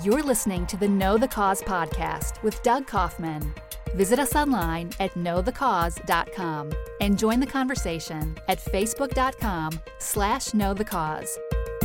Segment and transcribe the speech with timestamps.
[0.00, 3.52] You're listening to the Know the Cause podcast with Doug Kaufman.
[3.94, 11.28] Visit us online at knowthecause.com and join the conversation at facebook.com slash knowthecause.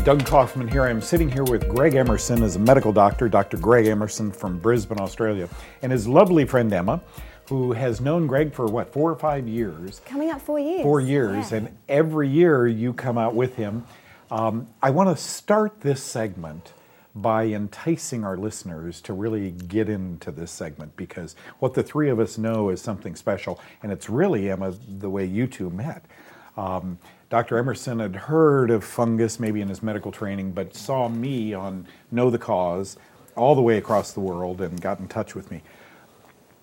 [0.05, 0.85] Doug Kaufman here.
[0.85, 3.57] I'm sitting here with Greg Emerson as a medical doctor, Dr.
[3.57, 5.49] Greg Emerson from Brisbane, Australia,
[5.81, 7.01] and his lovely friend Emma,
[7.49, 9.99] who has known Greg for what, four or five years?
[10.05, 10.81] Coming up four years.
[10.81, 11.57] Four years, Yeah.
[11.57, 13.83] and every year you come out with him.
[14.31, 16.71] Um, I want to start this segment
[17.21, 22.19] by enticing our listeners to really get into this segment because what the three of
[22.19, 26.05] us know is something special, and it's really, Emma, the way you two met.
[26.57, 26.97] Um,
[27.29, 27.57] Dr.
[27.57, 32.29] Emerson had heard of fungus maybe in his medical training, but saw me on Know
[32.29, 32.97] the Cause
[33.35, 35.61] all the way across the world and got in touch with me.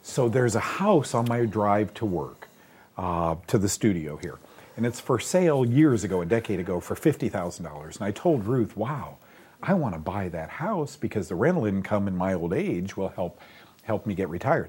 [0.03, 2.49] So there's a house on my drive to work,
[2.97, 4.39] uh, to the studio here.
[4.77, 7.97] And it's for sale years ago, a decade ago, for $50,000.
[7.97, 9.19] And I told Ruth, wow,
[9.67, 13.09] I want to buy that house because the rental income in my old age will
[13.09, 13.41] help,
[13.83, 14.69] help me get retired.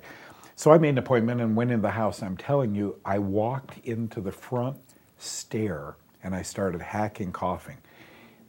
[0.56, 2.24] So I made an appointment and went in the house.
[2.24, 4.78] I'm telling you, I walked into the front
[5.18, 7.78] stair and I started hacking, coughing.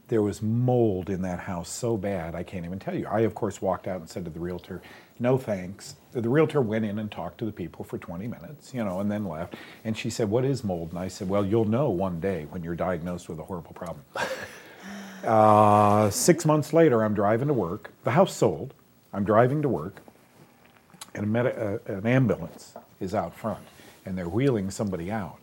[0.06, 3.08] There was mold in that house so bad, I can't even tell you.
[3.08, 4.80] I, of course, walked out and said to the realtor,
[5.18, 5.96] no thanks.
[6.12, 9.10] The realtor went in and talked to the people for 20 minutes, you know, and
[9.10, 9.56] then left.
[9.82, 10.90] And she said, What is mold?
[10.90, 14.04] And I said, Well, you'll know one day when you're diagnosed with a horrible problem.
[15.26, 17.90] Uh, six months later, I'm driving to work.
[18.04, 18.74] The house sold.
[19.12, 20.00] I'm driving to work,
[21.14, 23.64] and a medi- uh, an ambulance is out front,
[24.04, 25.38] and they're wheeling somebody out,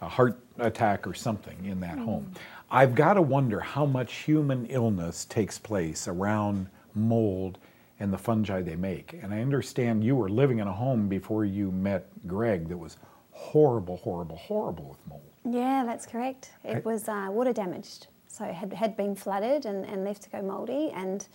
[0.00, 2.32] a heart attack or something in that home.
[2.70, 7.58] I've got to wonder how much human illness takes place around mold
[7.98, 9.18] and the fungi they make.
[9.22, 12.98] And I understand you were living in a home before you met Greg that was
[13.32, 15.22] horrible, horrible, horrible with mold.
[15.44, 16.50] Yeah, that's correct.
[16.62, 16.80] It Okay.
[16.84, 18.08] was uh, water damaged.
[18.28, 20.90] So it had, had been flooded and, and left to go mouldy.
[20.94, 21.26] And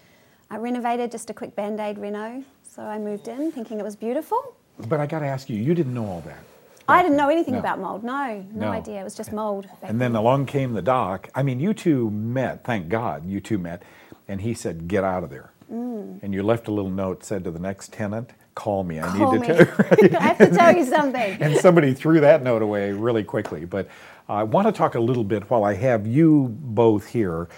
[0.50, 2.44] I renovated just a quick band aid reno.
[2.64, 4.56] So I moved in thinking it was beautiful.
[4.88, 6.40] But I got to ask you, you didn't know all that.
[6.88, 7.60] I didn't know anything No.
[7.62, 8.04] about mold.
[8.04, 8.72] No, no, No.
[8.72, 9.00] idea.
[9.02, 9.66] It was just mold.
[9.82, 10.20] back And then then.
[10.22, 11.30] along came the doc.
[11.34, 13.84] I mean, you two met, thank God, you two met.
[14.28, 15.52] And he said, Get out of there.
[15.72, 16.20] Mm.
[16.22, 19.00] And you left a little note, said to the next tenant, Call me.
[19.00, 19.08] I.
[19.18, 20.18] Call need to tell you.
[20.18, 21.38] I have to tell you something.
[21.42, 23.66] and somebody threw that note away really quickly.
[23.66, 23.88] But
[24.30, 27.50] I want to talk a little bit while I have you both here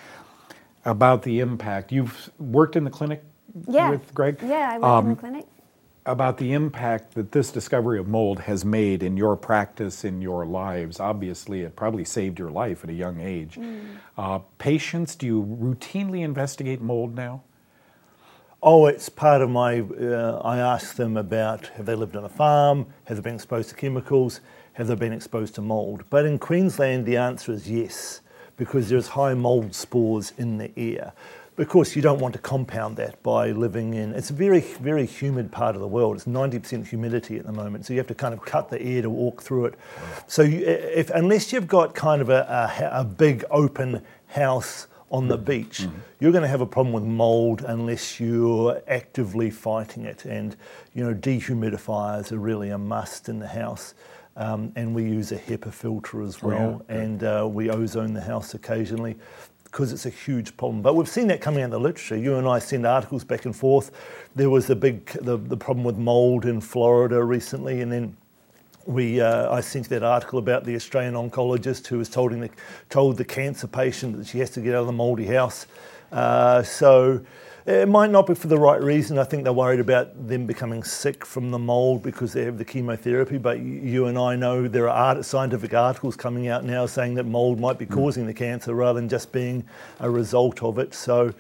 [0.86, 1.92] about the impact.
[1.92, 3.24] You've worked in the clinic
[3.68, 3.90] Yeah.
[3.92, 4.40] with Greg?
[4.44, 5.46] Yeah, I work in Um, the clinic.
[6.06, 10.46] about the impact that this discovery of mold has made in your practice, in your
[10.46, 11.00] lives.
[11.00, 13.56] Obviously, it probably saved your life at a young age.
[13.58, 13.82] Mm.
[14.18, 17.44] Uh, patients, do you routinely investigate mold now?
[18.68, 19.82] Oh, it's part of my.
[19.82, 23.70] Uh, I ask them about have they lived on a farm, have they been exposed
[23.70, 24.42] to chemicals,
[24.74, 26.04] have they been exposed to mould.
[26.10, 28.22] But in Queensland, the answer is yes,
[28.58, 31.14] because there's high mould spores in the air.
[31.60, 34.14] Of course, you don't want to compound that by living in.
[34.16, 36.16] It's a very, very humid part of the world.
[36.16, 39.04] It's 90% humidity at the moment, so you have to kind of cut the air
[39.04, 39.76] to walk through it.
[40.26, 45.28] So, you, if unless you've got kind of a, a, a big open house on
[45.28, 45.88] the beach,
[46.20, 50.26] you're going to have a problem with mold unless you're actively fighting it.
[50.26, 50.56] And
[50.94, 53.94] you know, dehumidifiers are really a must in the house.
[54.38, 56.58] Um, and we use a HEPA filter as Oh, yeah.
[56.58, 59.16] well, and uh, we ozone the house occasionally
[59.64, 60.82] because it's a huge problem.
[60.82, 62.18] But we've seen that coming out in the literature.
[62.18, 63.92] You and I send articles back and forth.
[64.36, 68.18] There was the big the, the problem with mold in Florida recently, and then
[68.86, 72.50] we, uh, I sent that article about the Australian oncologist who was told, the,
[72.90, 75.66] told the cancer patient that she has to get out of the mouldy house.
[76.12, 77.22] Uh, so
[77.66, 79.18] it might not be for the right reason.
[79.18, 82.66] I think they're worried about them becoming sick from the mould because they have the
[82.66, 83.40] chemotherapy.
[83.40, 87.26] But you and I know there are art, scientific articles coming out now saying that
[87.26, 89.64] mould might be causing the cancer rather than just being
[90.00, 90.94] a result of it.
[90.94, 91.34] So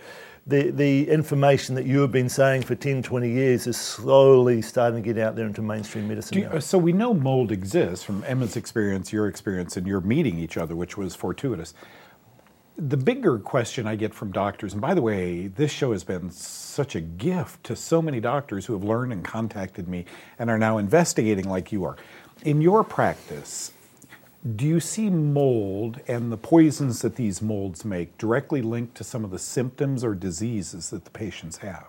[0.48, 5.02] the, the information that you have been saying for 10, 20 years is slowly starting
[5.02, 6.38] to get out there into mainstream medicine.
[6.38, 10.38] You- uh, so we know mold exists from Emma's experience, your experience, and your meeting
[10.38, 11.74] each other, which was fortuitous.
[12.78, 16.30] The bigger question I get from doctors, and by the way, this show has been
[16.30, 20.06] such a gift to so many doctors who have learned and contacted me
[20.38, 21.96] and are now investigating like you are.
[22.44, 23.72] In your practice,
[24.54, 29.26] do you see mold and the poisons that these molds make directly linked to some
[29.26, 31.88] of the symptoms or diseases that the patients have?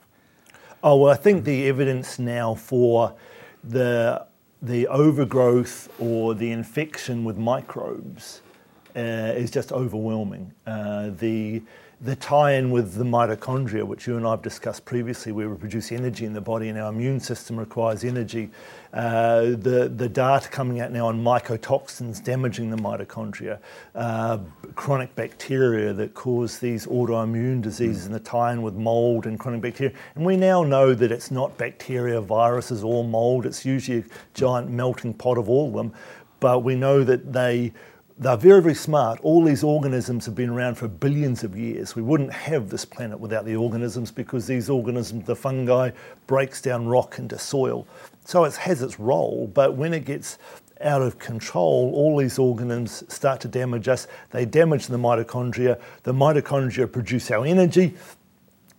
[0.83, 3.15] Oh well, I think the evidence now for
[3.63, 4.27] the
[4.63, 8.41] the overgrowth or the infection with microbes
[8.97, 10.53] uh, is just overwhelming.
[10.67, 11.63] Uh, the
[12.03, 15.91] the tie-in with the mitochondria, which you and I have discussed previously, where we produce
[15.93, 18.51] energy in the body and our immune system requires energy.
[18.93, 23.59] Uh, the, the data coming out now on mycotoxins damaging the mitochondria,
[23.95, 24.39] uh,
[24.75, 28.07] chronic bacteria that cause these autoimmune diseases mm.
[28.07, 29.95] and the tie-in with mold and chronic bacteria.
[30.17, 33.47] And we now know that it's not bacteria, viruses, or mold.
[33.47, 34.05] It's usually a
[34.35, 35.95] giant melting pot of all of them.
[36.41, 37.73] But we know that they
[38.19, 39.21] they're very, very smart.
[39.23, 41.95] All these organisms have been around for billions of years.
[41.95, 45.91] We wouldn't have this planet without the organisms because these organisms, the fungi,
[46.27, 47.87] breaks down rock into soil.
[48.25, 50.39] So it has its role, but when it gets
[50.81, 54.09] out of control, all these organisms start to damage us.
[54.31, 55.79] They damage the mitochondria.
[56.03, 57.95] The mitochondria produce our energy.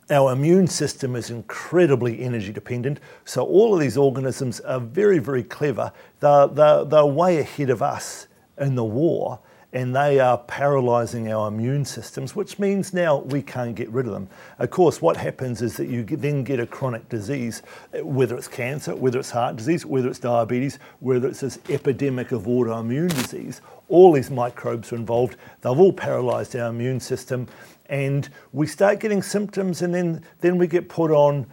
[0.10, 3.00] Our immune system is incredibly energy dependent.
[3.26, 5.92] So all of these organisms are very, very clever.
[6.22, 8.27] They're, they're, they're way ahead of us
[8.58, 9.40] in the war
[9.74, 14.14] and they are paralysing our immune systems, which means now we can't get rid of
[14.14, 14.30] them.
[14.60, 17.62] Of course, what happens is that you then get a chronic disease,
[18.02, 22.44] whether it's cancer, whether it's heart disease, whether it's diabetes, whether it's this epidemic of
[22.44, 23.62] autoimmune disease.
[23.90, 25.36] All these microbes are involved.
[25.62, 27.48] They've all paralysed our immune system,
[27.88, 31.46] and we start getting symptoms, and then, then we get put on.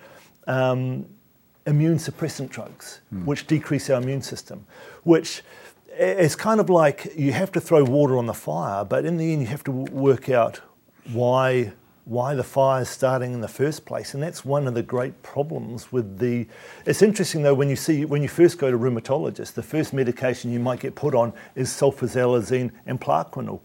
[0.47, 1.07] Um,
[1.67, 3.25] immune suppressant drugs, mm.
[3.25, 4.67] which decrease our immune system,
[5.05, 5.43] which
[5.96, 9.32] it's kind of like you have to throw water on the fire, but in the
[9.32, 10.61] end, you have to work out
[11.12, 11.73] why
[12.06, 15.23] why the fire is starting in the first place, and that's one of the great
[15.23, 16.46] problems with the.
[16.85, 20.52] It's interesting though when you see when you first go to rheumatologist, the first medication
[20.52, 23.61] you might get put on is sulfasalazine and Plaquenil,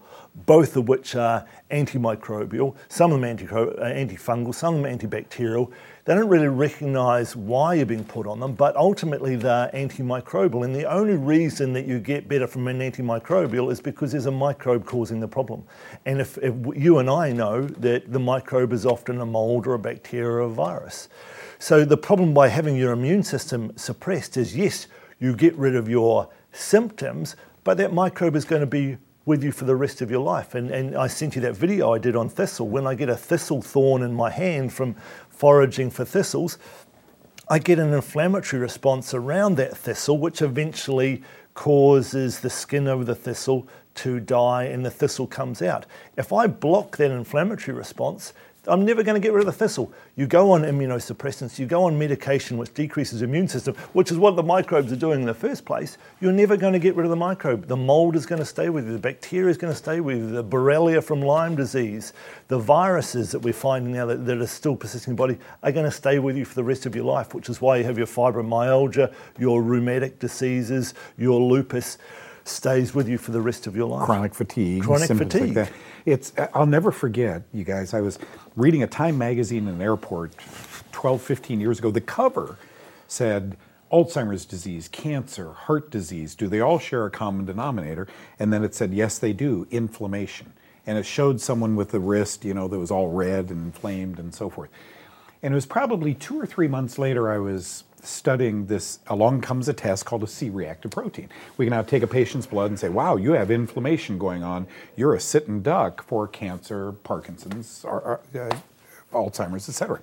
[0.46, 5.70] both of which are antimicrobial, some of them uh, antifungal, some of them antibacterial,
[6.04, 10.64] they don't really recognize why you're being put on them, but ultimately they're antimicrobial.
[10.64, 14.30] And the only reason that you get better from an antimicrobial is because there's a
[14.30, 15.62] microbe causing the problem.
[16.06, 19.74] And if, if you and I know that the microbe is often a mold or
[19.74, 21.08] a bacteria or a virus.
[21.58, 24.86] So the problem by having your immune system suppressed is yes,
[25.18, 29.52] you get rid of your symptoms, but that microbe is going to be with you
[29.52, 30.54] for the rest of your life.
[30.54, 32.68] And, and I sent you that video I did on thistle.
[32.68, 34.96] When I get a thistle thorn in my hand from
[35.40, 36.58] foraging for thistles,
[37.48, 41.22] I get an inflammatory response around that thistle, which eventually
[41.54, 45.86] causes the skin of the thistle to die and the thistle comes out.
[46.14, 48.34] If I block that inflammatory response,
[48.66, 49.90] I'm never going to get rid of the thistle.
[50.16, 54.36] You go on immunosuppressants, you go on medication which decreases immune system, which is what
[54.36, 55.96] the microbes are doing in the first place.
[56.20, 57.68] You're never going to get rid of the microbe.
[57.68, 60.18] The mold is going to stay with you, the bacteria is going to stay with
[60.18, 62.12] you, the Borrelia from Lyme disease,
[62.48, 65.72] the viruses that we're finding now that, that are still persisting in the body are
[65.72, 67.84] going to stay with you for the rest of your life, which is why you
[67.84, 71.96] have your fibromyalgia, your rheumatic diseases, your lupus
[72.44, 74.04] stays with you for the rest of your life.
[74.04, 74.82] Chronic fatigue.
[74.82, 75.56] Chronic fatigue.
[75.56, 75.72] Like
[76.04, 78.18] it's, I'll never forget, you guys, I was
[78.56, 80.32] reading a Time magazine in an airport
[80.92, 81.90] 12, 15 years ago.
[81.90, 82.58] The cover
[83.06, 83.56] said,
[83.92, 88.06] Alzheimer's disease, cancer, heart disease, do they all share a common denominator?
[88.38, 90.52] And then it said, yes, they do, inflammation.
[90.86, 94.18] And it showed someone with the wrist, you know, that was all red and inflamed
[94.18, 94.70] and so forth.
[95.42, 99.68] And it was probably two or three months later, I was studying this, along comes
[99.68, 101.28] a test called a C-reactive protein.
[101.56, 104.66] We can now take a patient's blood and say, wow, you have inflammation going on.
[104.96, 108.50] You're a sitting duck for cancer, Parkinson's, or, uh,
[109.12, 110.00] Alzheimer's, etc.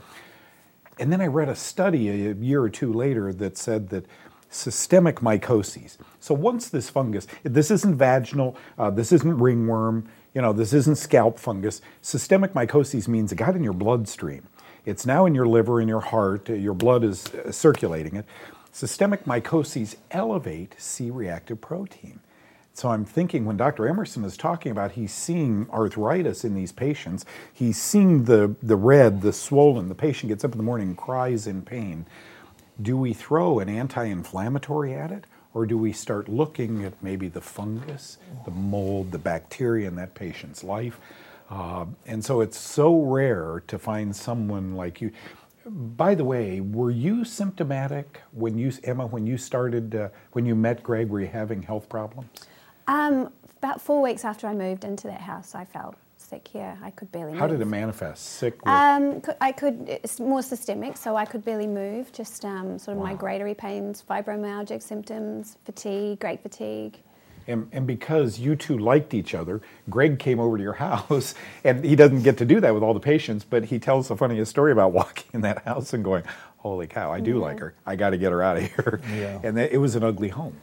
[1.00, 4.06] And then I read a study a year or two later that said that
[4.50, 5.98] systemic mycoses.
[6.20, 10.98] So once this fungus, this isn't vaginal, uh, this isn't ringworm, you know, this isn't
[10.98, 11.82] scalp fungus.
[12.02, 14.48] Systemic mycoses means it got in your bloodstream
[14.88, 18.26] it's now in your liver, in your heart, uh, your blood is uh, circulating it.
[18.72, 22.22] Systemic mycoses elevate C reactive protein.
[22.74, 23.88] So I'm thinking when Dr.
[23.88, 29.22] Emerson is talking about he's seeing arthritis in these patients, he's seeing the, the red,
[29.22, 32.06] the swollen, the patient gets up in the morning and cries in pain.
[32.82, 35.26] Do we throw an anti inflammatory at it?
[35.54, 40.14] Or do we start looking at maybe the fungus, the mold, the bacteria in that
[40.14, 41.00] patient's life?
[41.50, 45.12] Uh, and so it's so rare to find someone like you.
[45.66, 50.56] By the way, were you symptomatic when you, Emma, when you started, uh, when you
[50.56, 52.30] met Greg, were you having health problems?
[52.88, 56.50] Um, about four weeks after I moved into that house, I felt sick.
[56.54, 57.34] Yeah, I could barely.
[57.34, 57.58] How move.
[57.58, 58.24] did it manifest?
[58.24, 58.64] Sick.
[58.66, 58.68] With...
[58.68, 59.86] Um, I could.
[59.88, 62.12] It's more systemic, so I could barely move.
[62.12, 63.10] Just um, sort of wow.
[63.10, 66.98] migratory pains, fibromyalgic symptoms, fatigue, great fatigue.
[67.48, 71.84] And, and because you two liked each other, Greg came over to your house, and
[71.84, 74.52] he doesn't get to do that with all the patients, but he tells the funniest
[74.52, 76.24] story about walking in that house and going,
[76.58, 77.42] Holy cow, I do yeah.
[77.42, 77.74] like her.
[77.86, 79.00] I got to get her out of here.
[79.16, 79.40] Yeah.
[79.44, 80.56] And it was an ugly home.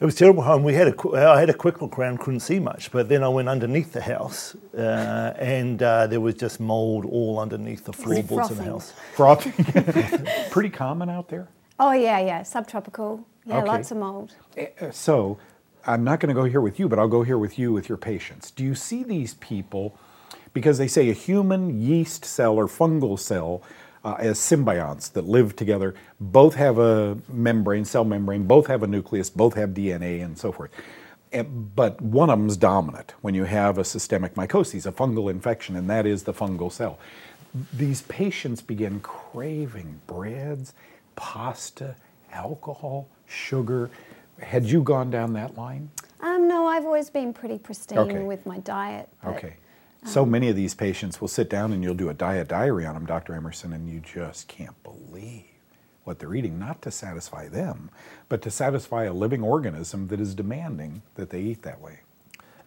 [0.00, 0.64] It was terrible home.
[0.64, 3.22] We had a, qu- I had a quick look around, couldn't see much, but then
[3.22, 7.92] I went underneath the house, uh, and uh, there was just mold all underneath the
[7.92, 8.92] floorboards of the house.
[9.14, 9.52] Frothing.
[10.50, 11.46] Pretty common out there.
[11.78, 13.24] Oh yeah, yeah, subtropical.
[13.46, 13.66] Yeah, Okay.
[13.68, 14.34] lots of mold.
[14.58, 15.38] Uh, So,
[15.86, 17.88] I'm not going to go here with you, but I'll go here with you with
[17.88, 18.50] your patients.
[18.50, 19.96] Do you see these people
[20.54, 23.62] because they say a human yeast cell or fungal cell
[24.04, 28.86] uh, as symbionts that live together, both have a membrane, cell membrane, both have a
[28.86, 30.70] nucleus, both have DNA, and so forth.
[31.32, 35.76] And- But one of them's dominant when you have a systemic mycosis, a fungal infection,
[35.76, 36.98] and that is the fungal cell.
[37.72, 40.74] These patients begin craving breads,
[41.16, 41.96] pasta,
[42.32, 43.90] alcohol, sugar.
[44.42, 45.90] Had you gone down that line?
[46.20, 48.22] Um, no, I've always been pretty pristine Okay.
[48.22, 49.08] with my diet.
[49.22, 49.54] but- Okay.
[50.04, 52.94] So many of these patients will sit down and you'll do a diet diary on
[52.94, 53.34] them, Dr.
[53.34, 55.44] Emerson, and you just can't believe
[56.02, 57.88] what they're eating, not to satisfy them,
[58.28, 62.00] but to satisfy a living organism that is demanding that they eat that way.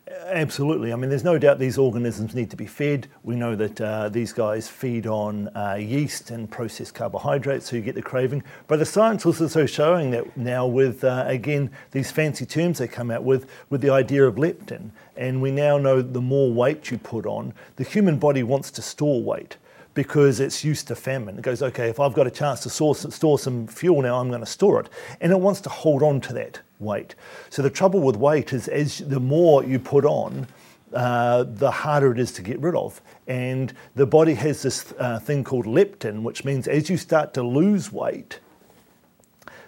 [0.07, 0.93] Absolutely.
[0.93, 3.07] I mean, there's no doubt these organisms need to be fed.
[3.23, 7.81] We know that uh, these guys feed on uh, yeast and processed carbohydrates, so you
[7.81, 8.43] get the craving.
[8.67, 12.87] But the science is also showing that now with, uh, again, these fancy terms they
[12.87, 14.91] come out with, with the idea of leptin.
[15.17, 18.83] And we now know the more weight you put on, the human body wants to
[18.83, 19.57] store weight
[19.95, 21.37] because it's used to famine.
[21.39, 24.27] It goes, okay, if I've got a chance to store, store some fuel now, I'm
[24.27, 24.89] going to store it.
[25.21, 27.15] And it wants to hold on to that weight.
[27.49, 30.47] So the trouble with weight is as the more you put on,
[30.93, 33.01] uh, the harder it is to get rid of.
[33.25, 37.41] And the body has this uh, thing called leptin, which means as you start to
[37.41, 38.39] lose weight,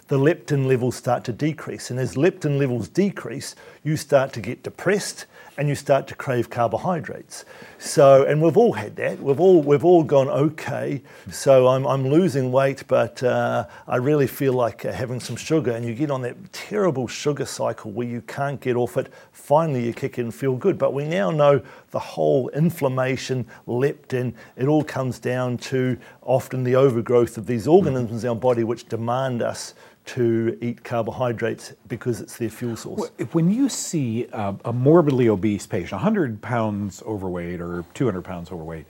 [0.10, 1.89] the leptin levels start to decrease.
[1.89, 5.25] And as leptin levels decrease, you start to get depressed
[5.58, 7.46] and you start to crave carbohydrates.
[7.80, 9.20] So, and we've all had that.
[9.20, 14.28] We've all, we've all gone, okay, so I'm, I'm losing weight, but uh, I really
[14.28, 15.72] feel like uh, having some sugar.
[15.72, 19.12] And you get on that terrible sugar cycle where you can't get off it.
[19.32, 20.78] Finally, you kick in and feel good.
[20.78, 21.62] But we now know
[21.92, 28.24] the whole inflammation, leptin, it all comes down to often the overgrowth of these organisms
[28.24, 29.74] in our body which demand us
[30.08, 33.12] to eat carbohydrates because it's their fuel source.
[33.34, 38.86] When you see a, morbidly obese patient, 100 pounds overweight or 200 pounds overweight,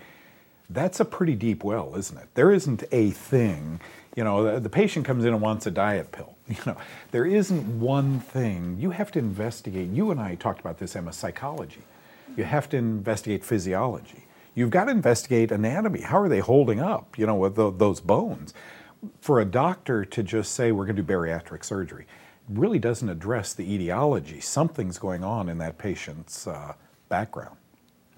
[0.69, 2.27] that's a pretty deep well, isn't it?
[2.35, 3.79] There isn't a thing.
[4.15, 6.33] You know, the, the patient comes in and wants a diet pill.
[6.49, 6.77] You know,
[7.11, 8.77] there isn't one thing.
[8.79, 9.89] You have to investigate.
[9.89, 11.81] You and I talked about this, Emma, psychology.
[12.37, 14.23] You have to investigate physiology.
[14.55, 16.01] You've got to investigate anatomy.
[16.01, 18.53] How are they holding up, you know, with tho- those bones?
[19.21, 22.05] For a doctor to just say we're going to do bariatric surgery
[22.49, 24.39] really doesn't address the etiology.
[24.39, 26.73] Something's going on in that patient's uh,
[27.09, 27.57] background.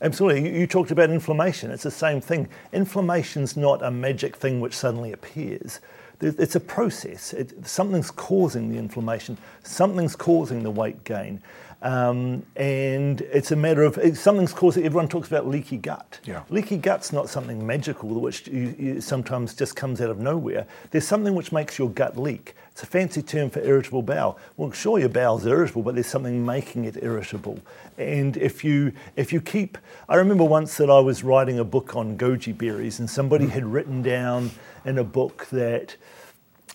[0.02, 0.50] Absolutely.
[0.50, 1.72] You, you talked about inflammation.
[1.72, 2.48] It's the same thing.
[2.72, 5.80] Inflammation's not a magic thing which suddenly appears.
[6.22, 7.34] It's a process.
[7.34, 9.38] It, something's causing the inflammation.
[9.64, 11.42] Something's causing the weight gain.
[11.82, 14.86] Um, and it's a matter of something's causing.
[14.86, 16.20] Everyone talks about leaky gut.
[16.26, 16.44] Yeah.
[16.50, 20.68] Leaky gut's not something magical, which you, you sometimes just comes out of nowhere.
[20.92, 22.56] There's something which makes your gut leak.
[22.72, 24.38] It's a fancy term for irritable bowel.
[24.58, 27.60] Well, sure, your bowel's irritable, but there's something making it irritable.
[27.98, 31.96] And if you if you keep, I remember once that I was writing a book
[31.96, 34.52] on goji berries, and somebody had written down
[34.86, 35.96] in a book that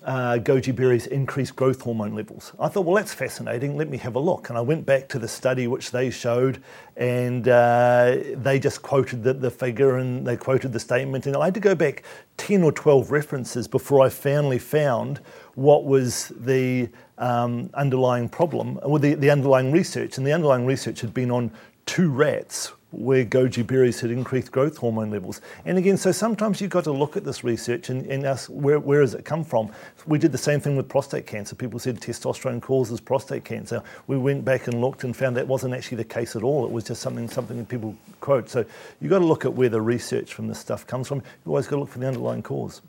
[0.04, 2.52] uh, goji berries increase growth hormone levels.
[2.60, 3.76] I thought, well, that's fascinating.
[3.76, 4.50] Let me have a look.
[4.50, 6.62] And I went back to the study which they showed,
[6.96, 11.26] and uh, they just quoted the, the figure and they quoted the statement.
[11.26, 12.02] And I had to go back
[12.36, 15.20] 10 or 12 references before I finally found
[15.54, 20.18] what was the um, underlying problem, or the, the underlying research.
[20.18, 21.50] And the underlying research had been on
[21.86, 25.40] two rats where goji berries had increased growth hormone levels.
[25.64, 28.78] And again, so sometimes you've got to look at this research and, and ask where,
[28.78, 29.70] where has it come from?
[30.06, 31.54] We did the same thing with prostate cancer.
[31.54, 33.82] People said testosterone causes prostate cancer.
[34.06, 36.64] We went back and looked and found that wasn't actually the case at all.
[36.64, 38.48] It was just something something that people quote.
[38.48, 38.64] So
[39.00, 41.18] you've got to look at where the research from this stuff comes from.
[41.18, 42.80] You always got to look for the underlying cause.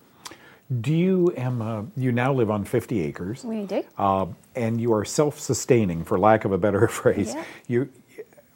[0.82, 3.44] Do you, Emma, you now live on 50 acres.
[3.44, 3.84] We do.
[3.98, 7.36] Uh, and you are self-sustaining, for lack of a better phrase.
[7.36, 7.44] Yeah.
[7.68, 7.90] You,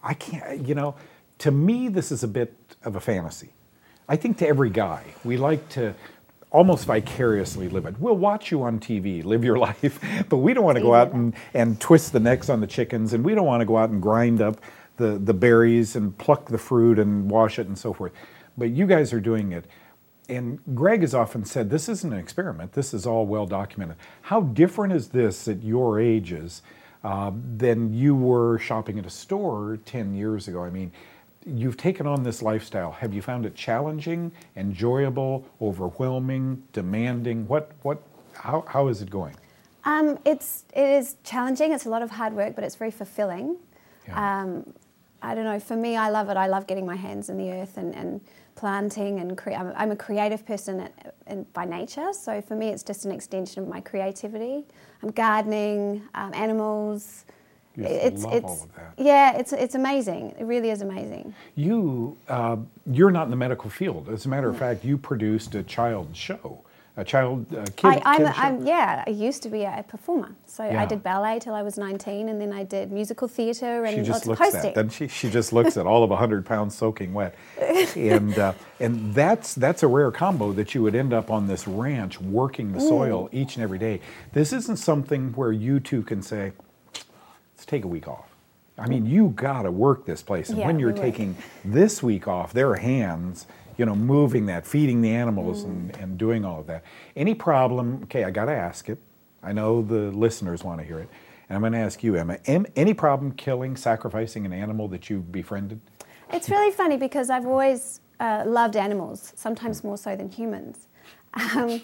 [0.03, 0.67] I can't.
[0.67, 0.95] You know,
[1.39, 2.53] to me, this is a bit
[2.83, 3.49] of a fantasy.
[4.07, 5.93] I think to every guy, we like to
[6.51, 7.99] almost vicariously live it.
[7.99, 11.13] We'll watch you on TV, live your life, but we don't want to go out
[11.13, 13.89] and, and twist the necks on the chickens, and we don't want to go out
[13.89, 14.57] and grind up
[14.97, 18.11] the, the berries and pluck the fruit and wash it and so forth.
[18.57, 19.65] But you guys are doing it.
[20.27, 23.97] And Greg has often said this isn't an experiment, this is all well documented.
[24.23, 26.61] How different is this at your ages
[27.03, 30.63] uh, than you were shopping at a store 10 years ago?
[30.63, 30.91] I mean,
[31.45, 32.91] you've taken on this lifestyle.
[32.91, 37.47] Have you found it challenging, enjoyable, overwhelming, demanding?
[37.47, 38.01] What, what,
[38.33, 39.35] how, how is it going?
[39.85, 41.71] Um, it's it is challenging.
[41.71, 43.57] It's a lot of hard work, but it's very fulfilling.
[44.07, 44.41] Yeah.
[44.41, 44.73] Um,
[45.21, 45.59] I don't know.
[45.59, 46.37] For me, I love it.
[46.37, 48.21] I love getting my hands in the earth and, and
[48.55, 52.11] planting and cre- I'm, I'm a creative person at, in, by nature.
[52.13, 54.65] So for me, it's just an extension of my creativity.
[55.01, 57.25] I'm gardening, um, animals.
[57.87, 58.67] It's it's of
[58.97, 59.37] yeah.
[59.37, 60.35] It's it's amazing.
[60.39, 61.33] It really is amazing.
[61.55, 62.57] You, uh,
[62.91, 64.09] you're not in the medical field.
[64.09, 66.61] As a matter of fact, you produced a child show,
[66.97, 68.41] a child uh, kid, I, I'm, kid show.
[68.41, 70.35] I'm, yeah, I used to be a performer.
[70.45, 70.81] So Yeah.
[70.81, 74.03] I did ballet till I was 19, and then I did musical theatre and She
[74.03, 75.07] just lots of looks at, doesn't she?
[75.07, 77.35] She just looks at all of hundred pounds soaking wet,
[77.95, 81.67] and uh, and that's that's a rare combo that you would end up on this
[81.67, 84.01] ranch working the soil each and every day.
[84.33, 86.68] This isn't something where you two can say, "Let's
[87.69, 88.29] take a week off."
[88.77, 91.35] I mean, you got to work this place, and Yeah, when you're we taking
[91.65, 93.45] this week off, their hands,
[93.77, 96.83] you know, moving that, feeding the animals, and, and doing all of that.
[97.15, 98.01] Any problem?
[98.03, 98.97] Okay, I got to ask it.
[99.43, 101.09] I know the listeners want to hear it.
[101.49, 105.09] And I'm going to ask you, Emma, am, any problem killing, sacrificing an animal that
[105.09, 105.79] you befriended?
[106.31, 110.87] It's really funny because I've always uh, loved animals, sometimes more so than humans.
[111.55, 111.81] Um,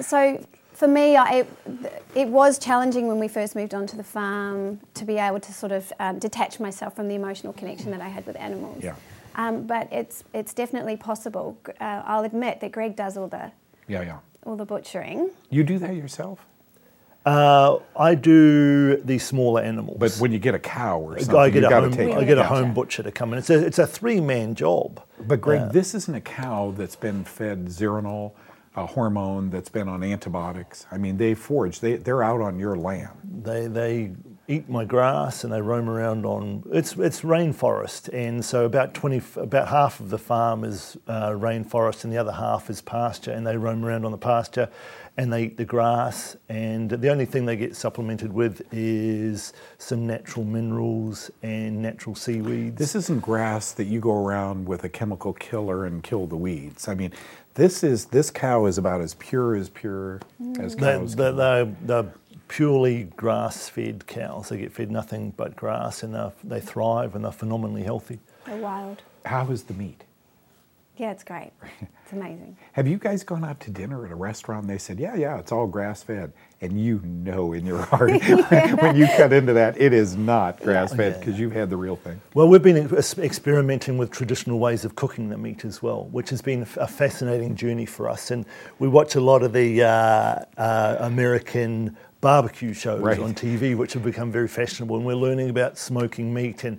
[0.00, 1.48] so for me, I, it,
[2.14, 5.72] it was challenging when we first moved onto the farm to be able to sort
[5.72, 8.82] of um, detach myself from the emotional connection that I had with animals.
[8.82, 8.96] Yeah.
[9.36, 11.58] Um, but it's it's definitely possible.
[11.80, 13.50] Uh, I'll admit that Greg does all the
[13.88, 14.18] Yeah, yeah.
[14.44, 15.30] all the butchering.
[15.50, 16.46] You do that yourself?
[17.26, 19.96] Uh, I do the smaller animals.
[19.98, 22.24] But when you get a cow or something, I get you a home, take I
[22.24, 23.38] get a home butcher to come in.
[23.38, 25.02] It's a it's a three man job.
[25.26, 28.32] But Greg, this isn't a cow that's been fed Zeranol,
[28.76, 30.86] a hormone that's been on antibiotics.
[30.90, 31.80] I mean, they forage.
[31.80, 33.10] They they're out on your land.
[33.42, 34.12] They they
[34.46, 39.22] eat my grass and they roam around on it's it's rainforest and so about twenty
[39.36, 43.46] about half of the farm is uh, rainforest and the other half is pasture and
[43.46, 44.68] they roam around on the pasture
[45.16, 50.06] and they eat the grass and the only thing they get supplemented with is some
[50.06, 52.76] natural minerals and natural seaweeds.
[52.76, 56.88] This isn't grass that you go around with a chemical killer and kill the weeds.
[56.88, 57.12] I mean,
[57.54, 60.20] this is this cow is about as pure as pure
[60.58, 61.14] as cows.
[61.14, 61.36] they, can.
[61.36, 62.12] they're, they're
[62.48, 64.48] purely grass-fed cows.
[64.48, 68.18] They get fed nothing but grass, and they're- they thrive and they're phenomenally healthy.
[68.46, 69.02] They're wild.
[69.24, 70.04] How is the meat?
[70.96, 71.50] Yeah, it's great.
[71.80, 72.56] It's amazing.
[72.72, 75.38] Have you guys gone out to dinner at a restaurant and they said, yeah, yeah,
[75.38, 76.32] it's all grass fed?
[76.60, 78.10] And you know in your heart
[78.80, 81.96] when you cut into that, it is not grass fed because you've had the real
[81.96, 82.20] thing.
[82.34, 82.76] Well, we've been
[83.18, 87.56] experimenting with traditional ways of cooking the meat as well, which has been a fascinating
[87.56, 88.30] journey for us.
[88.30, 88.46] And
[88.78, 93.18] we watch a lot of the uh, uh, American barbecue shows Right.
[93.18, 94.96] on TV, which have become very fashionable.
[94.96, 96.64] And we're learning about smoking meat.
[96.64, 96.78] And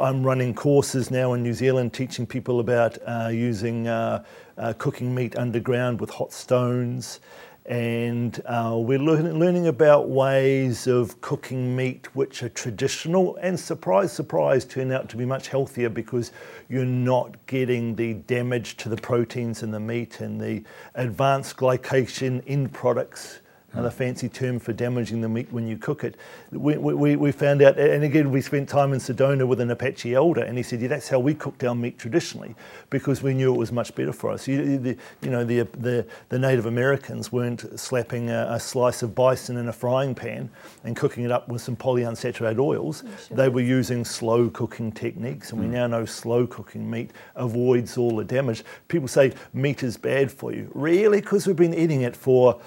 [0.00, 4.24] I'm running courses now in New Zealand teaching people about uh, using uh,
[4.58, 7.20] uh, cooking meat underground with hot stones.
[7.64, 14.10] And uh, we're learning, learning about ways of cooking meat which are traditional and surprise,
[14.12, 16.32] surprise, turn out to be much healthier because
[16.68, 20.64] you're not getting the damage to the proteins in the meat and the
[20.96, 23.41] advanced glycation end products
[23.72, 26.16] another fancy term for damaging the meat when you cook it.
[26.50, 30.14] We, we, we found out, and again, we spent time in Sedona with an Apache
[30.14, 32.54] elder, and he said, yeah, that's how we cooked our meat traditionally
[32.90, 34.46] because we knew it was much better for us.
[34.46, 39.14] You, the, you know, the, the, the Native Americans weren't slapping a, a slice of
[39.14, 40.50] bison in a frying pan
[40.84, 43.04] and cooking it up with some polyunsaturated oils.
[43.30, 45.70] They were using slow cooking techniques, and we mm.
[45.70, 48.64] now know slow cooking meat avoids all the damage.
[48.88, 50.70] People say meat is bad for you.
[50.74, 51.20] Really?
[51.20, 52.60] Because we've been eating it for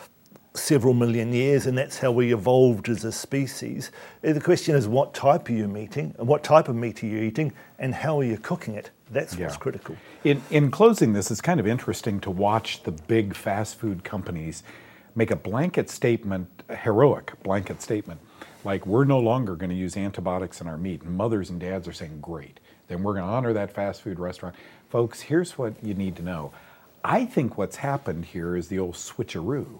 [0.55, 3.91] several million years, and that's how we evolved as a species.
[4.23, 6.15] Uh, The question is, what type are you eating?
[6.17, 8.91] What type of meat are you eating, and how are you cooking it?
[9.11, 9.95] That's what's critical.
[10.23, 14.63] In, in closing this, it's kind of interesting to watch the big fast food companies
[15.15, 18.19] make a blanket statement, a heroic blanket statement,
[18.63, 21.03] like we're no longer going to use antibiotics in our meat.
[21.03, 24.19] And mothers and dads are saying, great, then we're going to honor that fast food
[24.19, 24.55] restaurant.
[24.89, 26.51] Folks, here's what you need to know.
[27.03, 29.79] I think what's happened here is the old switcheroo.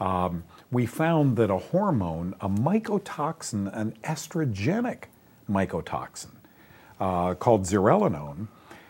[0.00, 5.04] Um, we found that a hormone, a mycotoxin, an estrogenic
[5.50, 6.32] mycotoxin,
[7.00, 8.48] uh, called zearalenone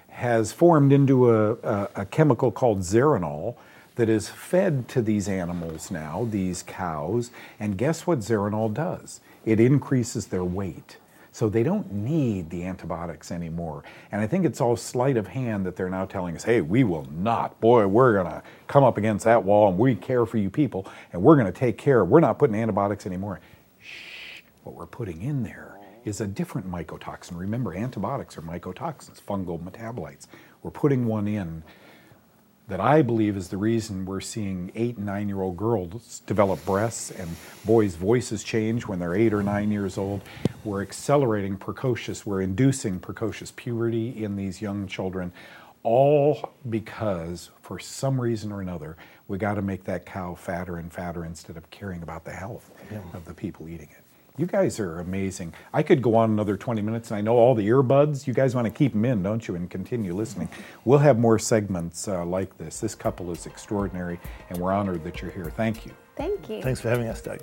[0.09, 3.57] has formed into a, a, a chemical called zeranol
[3.97, 7.31] that is fed to these animals now, these cows.
[7.59, 9.21] And guess what zeranol does?
[9.45, 10.97] It increases their weight.
[11.35, 13.85] So they don't need the antibiotics anymore.
[14.13, 16.85] And I think it's all sleight of hand that they're now telling us, hey, we
[16.85, 17.59] will not.
[17.59, 20.87] Boy, we're going to come up against that wall and we care for you people
[21.13, 22.05] and we're going to take care.
[22.05, 23.41] We're not putting antibiotics anymore.
[23.81, 24.43] Shh.
[24.63, 27.39] What we're putting in there is a different mycotoxin.
[27.39, 30.27] Remember, antibiotics are mycotoxins, fungal metabolites.
[30.63, 31.63] We're putting one in
[32.69, 36.65] that I believe is the reason we're seeing eight and nine year old girls develop
[36.65, 37.29] breasts and
[37.65, 40.23] boys' voices change when they're eight or nine years old.
[40.65, 45.33] We're accelerating precocious, we're inducing precocious puberty in these young children,
[45.83, 48.97] all because for some reason or another,
[49.27, 52.71] we got to make that cow fatter and fatter instead of caring about the health
[53.15, 54.02] of the people eating it.
[54.39, 55.53] You guys are amazing.
[55.75, 58.27] I could go on another 20 minutes, and I know all the earbuds.
[58.27, 60.49] You guys want to keep them in, don't you, and continue listening.
[60.87, 62.81] We'll have more segments uh, like this.
[62.81, 64.19] This couple is extraordinary,
[64.49, 65.53] and we're honored that you're here.
[65.55, 65.93] Thank you.
[66.17, 66.63] Thank you.
[66.63, 67.41] Thanks for having us, Doug.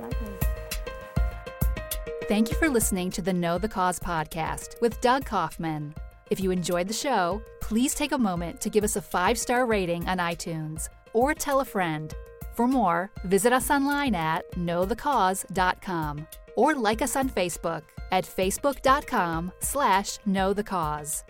[2.27, 5.93] Thank you for listening to the Know the Cause podcast with Doug Kaufman.
[6.31, 9.67] If you enjoyed the show, please take a moment to give us a five star
[9.67, 12.13] rating on iTunes or tell a friend.
[12.59, 20.17] For more, visit us online at knowthecause.com or like us on Facebook at facebook.com slash
[20.27, 21.23] knowthecause.